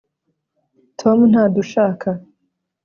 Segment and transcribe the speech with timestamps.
[0.99, 2.09] tom ntadushaka